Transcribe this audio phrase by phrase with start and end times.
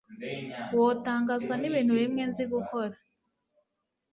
[0.77, 2.95] wotangazwa nibintu bimwe nzi gukora